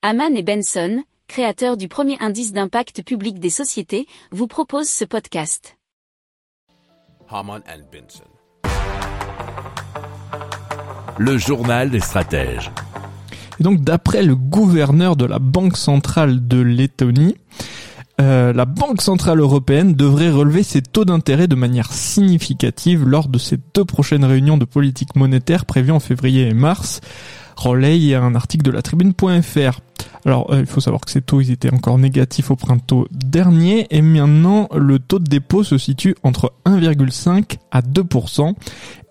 Haman 0.00 0.36
et 0.36 0.44
Benson, 0.44 1.02
créateurs 1.26 1.76
du 1.76 1.88
premier 1.88 2.16
indice 2.20 2.52
d'impact 2.52 3.02
public 3.02 3.40
des 3.40 3.50
sociétés, 3.50 4.06
vous 4.30 4.46
proposent 4.46 4.88
ce 4.88 5.04
podcast. 5.04 5.76
Haman 7.28 7.60
and 7.68 7.82
Benson. 7.90 8.22
Le 11.18 11.36
journal 11.36 11.90
des 11.90 11.98
stratèges. 11.98 12.70
Et 13.58 13.64
donc, 13.64 13.80
d'après 13.80 14.22
le 14.22 14.36
gouverneur 14.36 15.16
de 15.16 15.24
la 15.24 15.40
Banque 15.40 15.76
centrale 15.76 16.46
de 16.46 16.60
Lettonie, 16.60 17.34
euh, 18.20 18.52
la 18.52 18.66
Banque 18.66 19.02
centrale 19.02 19.40
européenne 19.40 19.94
devrait 19.94 20.30
relever 20.30 20.62
ses 20.62 20.80
taux 20.80 21.06
d'intérêt 21.06 21.48
de 21.48 21.56
manière 21.56 21.92
significative 21.92 23.04
lors 23.04 23.26
de 23.26 23.38
ses 23.38 23.56
deux 23.74 23.84
prochaines 23.84 24.24
réunions 24.24 24.58
de 24.58 24.64
politique 24.64 25.16
monétaire 25.16 25.66
prévues 25.66 25.90
en 25.90 25.98
février 25.98 26.46
et 26.46 26.54
mars 26.54 27.00
relaye 27.58 28.14
un 28.14 28.34
article 28.34 28.64
de 28.64 28.70
la 28.70 28.82
tribune.fr. 28.82 29.80
Alors, 30.24 30.52
euh, 30.52 30.60
il 30.60 30.66
faut 30.66 30.80
savoir 30.80 31.00
que 31.00 31.10
ces 31.10 31.22
taux, 31.22 31.40
ils 31.40 31.50
étaient 31.50 31.72
encore 31.72 31.98
négatifs 31.98 32.50
au 32.50 32.56
printemps 32.56 33.04
dernier, 33.10 33.86
et 33.90 34.02
maintenant, 34.02 34.68
le 34.74 34.98
taux 34.98 35.18
de 35.18 35.28
dépôt 35.28 35.62
se 35.64 35.78
situe 35.78 36.14
entre 36.22 36.52
1,5 36.66 37.58
à 37.70 37.80
2%, 37.80 38.54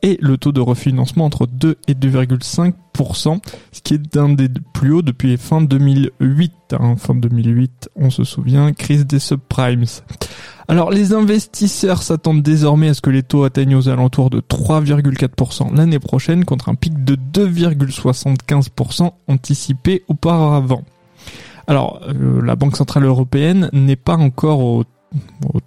et 0.04 0.18
le 0.22 0.38
taux 0.38 0.52
de 0.52 0.62
refinancement 0.62 1.26
entre 1.26 1.48
2 1.48 1.78
et 1.88 1.94
2,5%, 1.94 3.40
ce 3.72 3.82
qui 3.82 3.96
est 3.96 4.18
un 4.18 4.30
des 4.30 4.50
plus 4.74 4.92
hauts 4.92 5.02
depuis 5.02 5.38
fin 5.38 5.62
2008. 5.62 6.54
Hein. 6.80 6.96
Fin 6.98 7.16
2008, 7.16 7.90
on 7.96 8.10
se 8.10 8.24
souvient, 8.24 8.74
crise 8.74 9.06
des 9.06 9.20
subprimes. 9.20 9.86
Alors 10.70 10.92
les 10.92 11.14
investisseurs 11.14 12.04
s'attendent 12.04 12.44
désormais 12.44 12.90
à 12.90 12.94
ce 12.94 13.00
que 13.02 13.10
les 13.10 13.24
taux 13.24 13.46
atteignent 13.46 13.76
aux 13.76 13.88
alentours 13.88 14.30
de 14.30 14.42
3,4% 14.42 15.74
l'année 15.74 16.00
prochaine 16.00 16.44
contre 16.44 16.68
un 16.68 16.76
pic 16.76 17.06
de 17.06 17.16
2,75% 17.16 19.12
anticipé 19.28 20.04
auparavant. 20.10 20.84
Alors 21.68 22.02
euh, 22.08 22.42
la 22.42 22.56
Banque 22.56 22.78
Centrale 22.78 23.06
Européenne 23.06 23.70
n'est 23.74 23.98
pas 23.98 24.16
encore 24.16 24.62
aux 24.62 24.84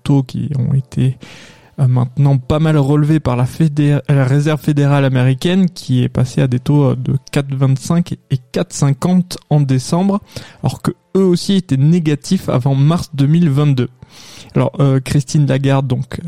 taux 0.03 0.23
qui 0.23 0.51
ont 0.59 0.75
été 0.75 1.19
euh, 1.81 1.87
maintenant 1.87 2.39
pas 2.39 2.59
mal 2.59 2.77
relevés 2.77 3.21
par 3.21 3.37
la, 3.37 3.47
la, 4.09 4.25
Réserve 4.25 4.61
fédérale 4.61 5.05
américaine 5.05 5.69
qui 5.69 6.03
est 6.03 6.09
passée 6.09 6.43
à 6.43 6.47
des 6.47 6.59
taux 6.59 6.95
de 6.95 7.15
4,25 7.33 8.17
et 8.31 8.39
4,50 8.53 9.37
en 9.49 9.61
décembre, 9.61 10.21
alors 10.63 10.83
que 10.83 10.93
eux 11.17 11.25
aussi 11.25 11.55
étaient 11.55 11.77
négatifs 11.77 12.49
avant 12.49 12.75
mars 12.75 13.11
2022. 13.15 13.89
Alors 14.55 14.73
euh, 14.81 15.01
Christine 15.01 15.47
Lagarde, 15.47 15.87
donc 15.87 16.21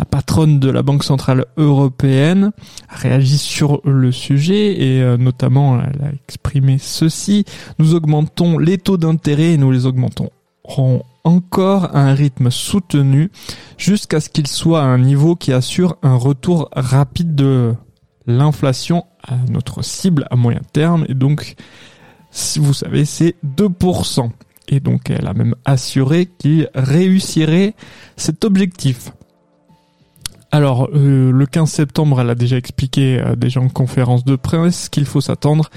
la 0.00 0.06
patronne 0.06 0.58
de 0.60 0.70
la 0.70 0.82
Banque 0.82 1.04
centrale 1.04 1.44
européenne, 1.58 2.52
a 2.88 2.96
réagi 2.96 3.36
sur 3.36 3.82
le 3.84 4.10
sujet 4.12 4.80
et 4.80 5.02
euh, 5.02 5.18
notamment 5.18 5.78
elle 5.78 6.02
a 6.02 6.10
exprimé 6.24 6.78
ceci. 6.78 7.44
Nous 7.78 7.94
augmentons 7.94 8.56
les 8.56 8.78
taux 8.78 8.96
d'intérêt 8.96 9.52
et 9.52 9.58
nous 9.58 9.70
les 9.70 9.84
augmentons 9.84 10.30
encore 11.24 11.94
à 11.94 12.00
un 12.00 12.14
rythme 12.14 12.50
soutenu 12.50 13.30
jusqu'à 13.76 14.20
ce 14.20 14.30
qu'il 14.30 14.46
soit 14.46 14.80
à 14.80 14.86
un 14.86 14.98
niveau 14.98 15.36
qui 15.36 15.52
assure 15.52 15.98
un 16.02 16.14
retour 16.14 16.70
rapide 16.72 17.34
de 17.34 17.74
l'inflation 18.26 19.04
à 19.22 19.34
notre 19.50 19.82
cible 19.82 20.26
à 20.30 20.36
moyen 20.36 20.62
terme. 20.72 21.04
Et 21.10 21.14
donc 21.14 21.56
si 22.30 22.58
vous 22.58 22.72
savez 22.72 23.04
c'est 23.04 23.34
2% 23.44 24.30
et 24.68 24.80
donc 24.80 25.10
elle 25.10 25.26
a 25.26 25.34
même 25.34 25.56
assuré 25.66 26.24
qu'il 26.38 26.70
réussirait 26.74 27.74
cet 28.16 28.46
objectif. 28.46 29.10
Alors, 30.60 30.90
euh, 30.92 31.32
le 31.32 31.46
15 31.46 31.70
septembre, 31.70 32.20
elle 32.20 32.28
a 32.28 32.34
déjà 32.34 32.58
expliqué 32.58 33.18
à 33.18 33.34
des 33.34 33.48
gens 33.48 33.64
en 33.64 33.68
conférence 33.70 34.26
de 34.26 34.36
presse 34.36 34.90
qu'il 34.90 35.06
faut 35.06 35.22
s'attendre 35.22 35.70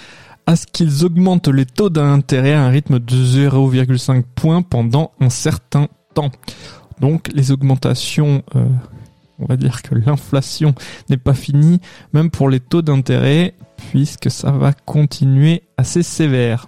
à 0.46 0.58
ce 0.58 0.68
qu'ils 0.68 1.06
augmentent 1.06 1.48
les 1.48 1.66
taux 1.66 1.90
d'intérêt 1.90 2.52
à 2.52 2.66
un 2.66 2.68
rythme 2.68 3.00
de 3.00 3.16
0,5 3.16 4.24
points 4.36 4.62
pendant 4.62 5.14
un 5.22 5.30
certain 5.30 5.88
temps. 6.14 6.32
Donc, 7.00 7.30
les 7.34 7.54
augmentations, 7.54 8.44
euh, 8.58 8.66
on 9.40 9.46
va 9.46 9.56
dire 9.56 9.84
que 9.84 9.96
l'inflation 9.96 10.76
n'est 11.10 11.16
pas 11.16 11.34
finie, 11.34 11.80
même 12.12 12.30
pour 12.30 12.50
les 12.50 12.60
taux 12.60 12.82
d'intérêt, 12.82 13.54
puisque 13.90 14.30
ça 14.30 14.52
va 14.52 14.74
continuer 14.74 15.64
assez 15.78 16.04
sévère. 16.04 16.68